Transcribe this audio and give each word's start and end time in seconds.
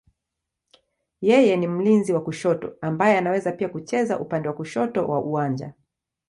Yeye 1.21 1.57
ni 1.57 1.67
mlinzi 1.67 2.13
wa 2.13 2.23
kushoto 2.23 2.73
ambaye 2.81 3.17
anaweza 3.17 3.51
pia 3.51 3.69
kucheza 3.69 4.19
upande 4.19 4.47
wa 4.47 4.53
kushoto 4.55 5.07
wa 5.07 5.19
uwanja. 5.19 5.73